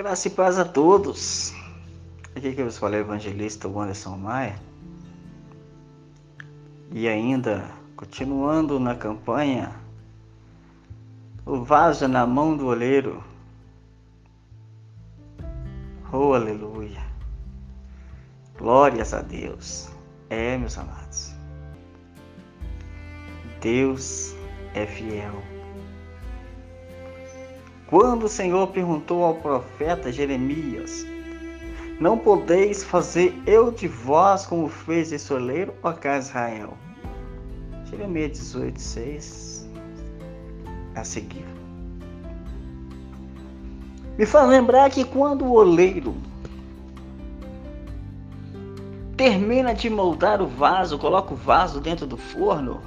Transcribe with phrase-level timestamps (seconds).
[0.00, 1.52] Graça e paz a todos.
[2.34, 4.58] Aqui que eu falo é o evangelista Anderson Maia.
[6.90, 9.74] E ainda, continuando na campanha,
[11.44, 13.22] o vaso na mão do oleiro.
[16.10, 17.04] Oh, aleluia.
[18.56, 19.90] Glórias a Deus.
[20.30, 21.34] É, meus amados.
[23.60, 24.34] Deus
[24.72, 25.49] é fiel.
[27.90, 31.04] Quando o Senhor perguntou ao profeta Jeremias:
[31.98, 36.74] Não podeis fazer eu de vós como fez esse oleiro, ó casa Israel?
[37.90, 39.68] Jeremias 18, 6
[40.94, 41.44] a seguir.
[44.16, 46.14] Me faz lembrar que quando o oleiro
[49.16, 52.80] termina de moldar o vaso, coloca o vaso dentro do forno,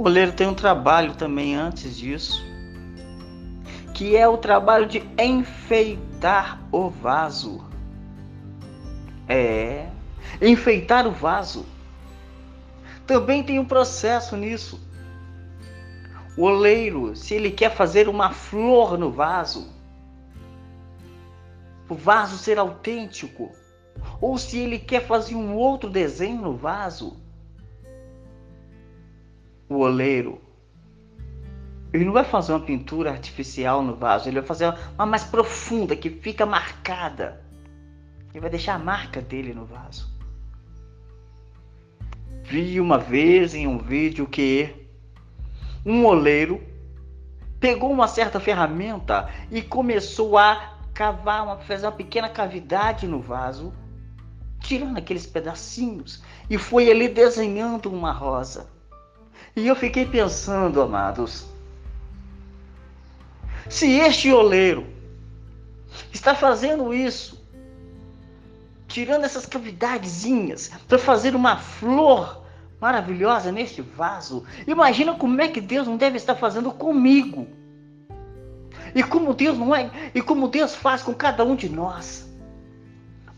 [0.00, 2.42] O oleiro tem um trabalho também antes disso,
[3.92, 7.62] que é o trabalho de enfeitar o vaso.
[9.28, 9.90] É,
[10.40, 11.66] enfeitar o vaso.
[13.06, 14.80] Também tem um processo nisso.
[16.34, 19.68] O oleiro, se ele quer fazer uma flor no vaso,
[21.90, 23.52] o vaso ser autêntico,
[24.18, 27.20] ou se ele quer fazer um outro desenho no vaso,
[29.70, 30.42] o oleiro,
[31.92, 35.94] ele não vai fazer uma pintura artificial no vaso, ele vai fazer uma mais profunda,
[35.94, 37.40] que fica marcada.
[38.32, 40.10] Ele vai deixar a marca dele no vaso.
[42.42, 44.74] Vi uma vez em um vídeo que
[45.86, 46.60] um oleiro
[47.60, 53.72] pegou uma certa ferramenta e começou a cavar, uma, fazer uma pequena cavidade no vaso,
[54.60, 58.79] tirando aqueles pedacinhos, e foi ali desenhando uma rosa.
[59.56, 61.46] E eu fiquei pensando, amados,
[63.68, 64.86] se este oleiro
[66.12, 67.40] está fazendo isso,
[68.86, 72.42] tirando essas cavidadezinhas para fazer uma flor
[72.80, 77.46] maravilhosa neste vaso, imagina como é que Deus não deve estar fazendo comigo.
[78.94, 82.28] E como Deus não é, e como Deus faz com cada um de nós.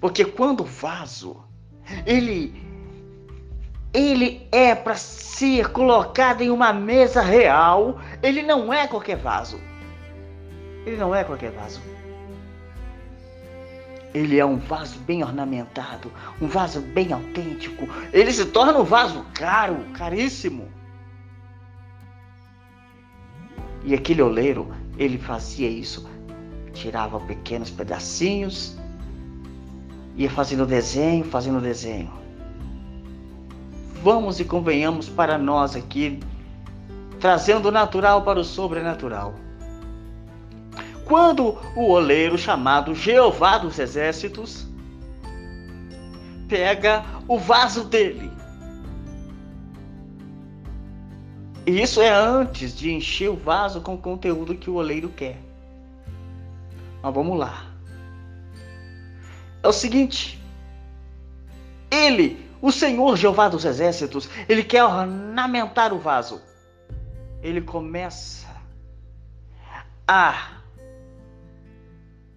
[0.00, 1.44] Porque quando o vaso
[2.06, 2.71] ele
[3.92, 8.00] ele é para ser colocado em uma mesa real.
[8.22, 9.60] Ele não é qualquer vaso.
[10.86, 11.80] Ele não é qualquer vaso.
[14.14, 17.88] Ele é um vaso bem ornamentado, um vaso bem autêntico.
[18.12, 20.68] Ele se torna um vaso caro, caríssimo.
[23.84, 26.08] E aquele oleiro, ele fazia isso,
[26.72, 28.76] tirava pequenos pedacinhos,
[30.14, 32.21] ia fazendo desenho, fazendo desenho
[34.02, 36.18] vamos e convenhamos para nós aqui,
[37.20, 39.34] trazendo o natural para o sobrenatural.
[41.04, 44.66] Quando o oleiro chamado Jeová dos Exércitos
[46.48, 48.30] pega o vaso dele,
[51.64, 55.38] e isso é antes de encher o vaso com o conteúdo que o oleiro quer.
[57.00, 57.66] Mas vamos lá.
[59.62, 60.42] É o seguinte:
[61.88, 66.40] ele o Senhor Jeová dos Exércitos, ele quer ornamentar o vaso.
[67.42, 68.46] Ele começa
[70.06, 70.58] a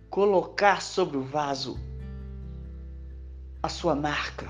[0.10, 1.80] colocar sobre o vaso
[3.62, 4.50] a sua marca.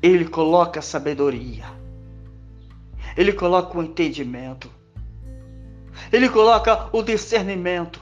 [0.00, 1.66] Ele coloca a sabedoria.
[3.14, 4.70] Ele coloca o entendimento.
[6.10, 8.00] Ele coloca o discernimento.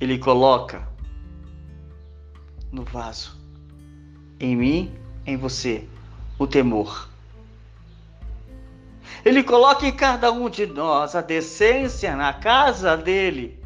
[0.00, 0.95] Ele coloca
[2.70, 3.36] no vaso.
[4.38, 4.94] Em mim,
[5.24, 5.86] em você,
[6.38, 7.08] o temor.
[9.24, 13.58] Ele coloca em cada um de nós a decência na casa dele.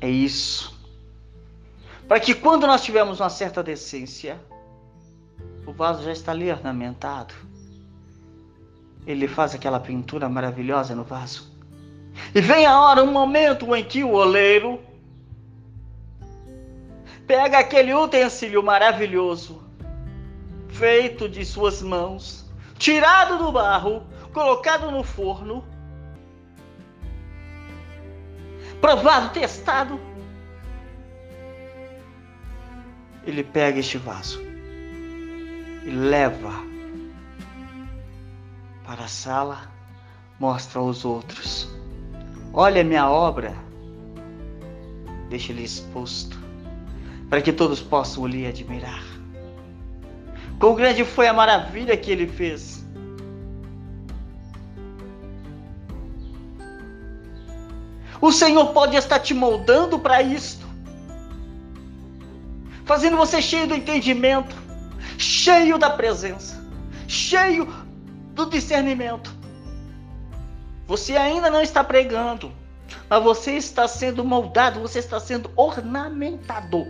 [0.00, 0.78] É isso.
[2.06, 4.40] Para que quando nós tivermos uma certa decência,
[5.66, 7.34] o vaso já está ali ornamentado.
[9.06, 11.50] Ele faz aquela pintura maravilhosa no vaso.
[12.34, 14.80] E vem a hora, um momento em que o oleiro
[17.28, 19.62] pega aquele utensílio maravilhoso,
[20.70, 24.02] feito de suas mãos, tirado do barro,
[24.32, 25.62] colocado no forno,
[28.80, 30.00] provado, testado.
[33.26, 34.40] Ele pega este vaso
[35.84, 36.54] e leva
[38.86, 39.70] para a sala,
[40.40, 41.68] mostra aos outros:
[42.54, 43.54] Olha minha obra,
[45.28, 46.37] deixa ele exposto
[47.28, 49.02] para que todos possam lhe admirar.
[50.58, 52.84] Quão grande foi a maravilha que ele fez.
[58.20, 60.66] O Senhor pode estar te moldando para isto,
[62.84, 64.56] fazendo você cheio do entendimento,
[65.16, 66.60] cheio da presença,
[67.06, 67.72] cheio
[68.34, 69.32] do discernimento.
[70.88, 72.50] Você ainda não está pregando,
[73.08, 76.88] mas você está sendo moldado, você está sendo ornamentado.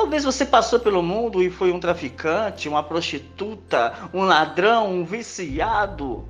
[0.00, 6.26] Talvez você passou pelo mundo e foi um traficante, uma prostituta, um ladrão, um viciado,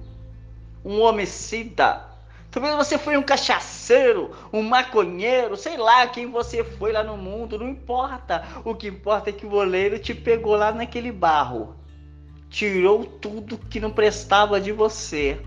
[0.84, 2.05] um homicida.
[2.50, 7.61] Talvez você foi um cachaceiro, um maconheiro, sei lá quem você foi lá no mundo,
[7.61, 8.44] não importa.
[8.64, 11.76] O que importa é que o oleiro te pegou lá naquele barro
[12.49, 15.40] tirou tudo que não prestava de você.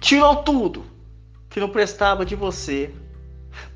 [0.00, 0.84] Tirou tudo
[1.50, 2.94] que não prestava de você.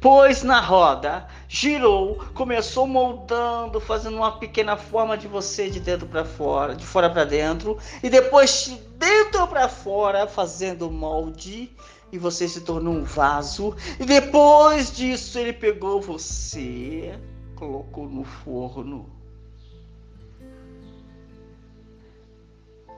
[0.01, 6.25] Pôs na roda, girou, começou moldando, fazendo uma pequena forma de você de dentro para
[6.25, 11.71] fora, de fora para dentro, e depois de dentro para fora, fazendo molde,
[12.13, 13.75] e você se tornou um vaso.
[13.99, 17.19] E depois disso, ele pegou você,
[17.57, 19.15] colocou no forno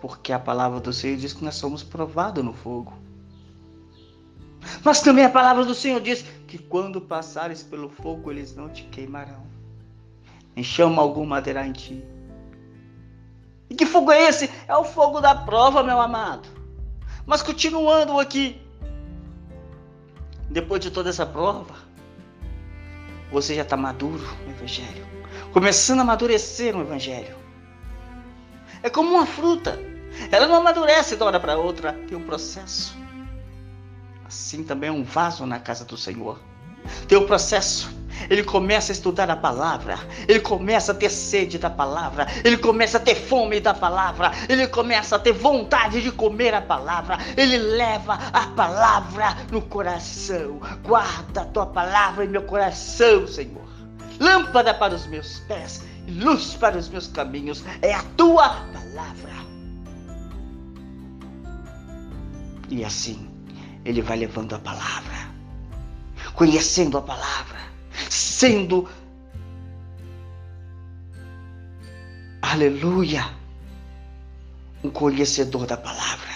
[0.00, 2.92] porque a palavra do Senhor diz que nós somos provados no fogo.
[4.84, 8.84] Mas também a palavra do Senhor diz que quando passares pelo fogo, eles não te
[8.84, 9.46] queimarão,
[10.54, 12.04] nem chama alguma madeira em ti.
[13.68, 14.50] E que fogo é esse?
[14.68, 16.48] É o fogo da prova, meu amado.
[17.26, 18.60] Mas continuando aqui,
[20.48, 21.74] depois de toda essa prova,
[23.32, 25.04] você já está maduro no Evangelho,
[25.52, 27.36] começando a amadurecer no Evangelho.
[28.82, 29.76] É como uma fruta.
[30.30, 32.96] Ela não amadurece de uma hora para outra, tem um processo.
[34.26, 36.40] Assim também é um vaso na casa do Senhor.
[37.06, 37.94] Tem um processo.
[38.30, 42.96] Ele começa a estudar a palavra, ele começa a ter sede da palavra, ele começa
[42.96, 47.58] a ter fome da palavra, ele começa a ter vontade de comer a palavra, ele
[47.58, 50.58] leva a palavra no coração.
[50.82, 53.66] Guarda a tua palavra em meu coração, Senhor.
[54.18, 59.34] Lâmpada para os meus pés luz para os meus caminhos é a tua palavra.
[62.68, 63.28] E assim,
[63.86, 65.30] ele vai levando a palavra,
[66.34, 67.60] conhecendo a palavra,
[68.10, 68.88] sendo,
[72.42, 73.24] aleluia,
[74.82, 76.26] um conhecedor da palavra.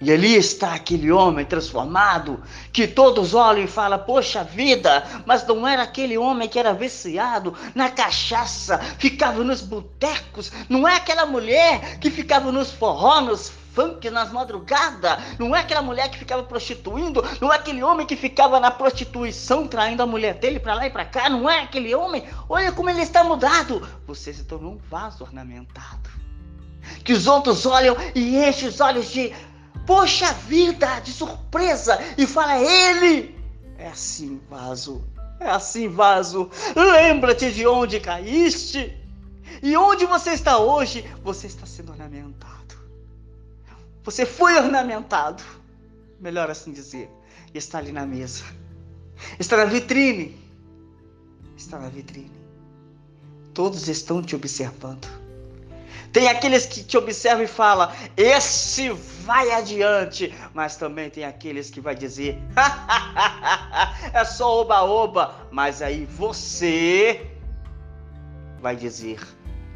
[0.00, 5.66] E ali está aquele homem transformado, que todos olham e falam: Poxa vida, mas não
[5.66, 11.98] era aquele homem que era viciado na cachaça, ficava nos botecos, não é aquela mulher
[11.98, 17.24] que ficava nos forró, nos funk, nas madrugadas, não é aquela mulher que ficava prostituindo,
[17.40, 20.90] não é aquele homem que ficava na prostituição traindo a mulher dele para lá e
[20.90, 22.26] para cá, não é aquele homem.
[22.48, 23.86] Olha como ele está mudado.
[24.04, 26.10] Você se tornou um vaso ornamentado.
[27.04, 29.32] Que os outros olham e enchem os olhos de
[29.86, 33.34] Poxa vida, de surpresa, e fala ele.
[33.78, 35.04] É assim, vaso.
[35.38, 36.50] É assim, vaso.
[36.74, 38.94] Lembra-te de onde caíste.
[39.62, 42.58] E onde você está hoje, você está sendo ornamentado.
[44.08, 45.42] Você foi ornamentado.
[46.18, 47.10] Melhor assim dizer.
[47.52, 48.42] Está ali na mesa.
[49.38, 50.34] Está na vitrine.
[51.58, 52.32] Está na vitrine.
[53.52, 55.06] Todos estão te observando.
[56.10, 58.88] Tem aqueles que te observam e falam: esse
[59.26, 60.34] vai adiante.
[60.54, 62.38] Mas também tem aqueles que vai dizer:
[64.14, 65.34] é só oba-oba.
[65.52, 67.30] Mas aí você
[68.58, 69.20] vai dizer: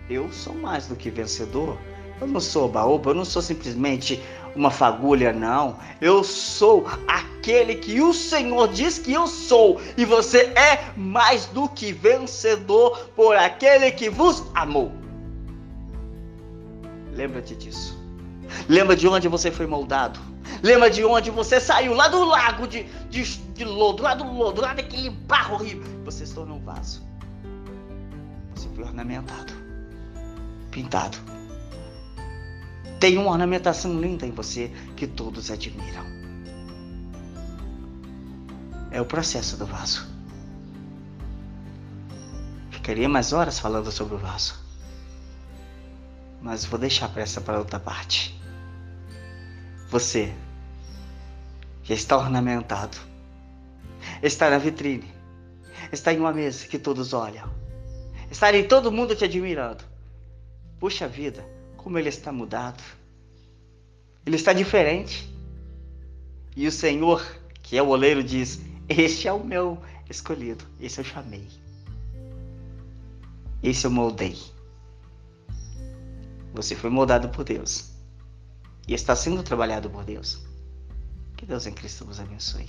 [0.09, 1.76] eu sou mais do que vencedor.
[2.23, 4.23] Eu não sou oba-oba, eu não sou simplesmente
[4.55, 5.76] uma fagulha, não.
[6.00, 9.81] Eu sou aquele que o Senhor diz que eu sou.
[9.97, 14.93] E você é mais do que vencedor por aquele que vos amou.
[17.12, 18.00] Lembra-te disso.
[18.69, 20.21] Lembra de onde você foi moldado.
[20.62, 24.61] Lembra de onde você saiu, lá do lago de, de, de lodo, lá do lodo,
[24.61, 25.91] lá daquele barro horrível.
[26.05, 27.02] Você se tornou um vaso.
[28.55, 29.52] Você foi ornamentado,
[30.71, 31.31] pintado.
[33.02, 36.06] Tem uma ornamentação linda em você que todos admiram.
[38.92, 40.06] É o processo do vaso.
[42.71, 44.62] Ficaria mais horas falando sobre o vaso
[46.42, 48.38] mas vou deixar para essa para outra parte.
[49.88, 50.35] Você
[51.85, 52.99] já está ornamentado,
[54.23, 55.09] está na vitrine,
[55.92, 57.49] está em uma mesa que todos olham,
[58.30, 59.85] está em todo mundo te admirando.
[60.80, 61.47] Puxa vida,
[61.82, 62.82] como ele está mudado.
[64.24, 65.30] Ele está diferente.
[66.56, 67.24] E o Senhor,
[67.62, 71.48] que é o oleiro, diz: Este é o meu, escolhido, esse eu chamei.
[73.62, 74.38] Esse eu moldei.
[76.52, 77.92] Você foi moldado por Deus
[78.86, 80.42] e está sendo trabalhado por Deus.
[81.36, 82.68] Que Deus em Cristo vos abençoe.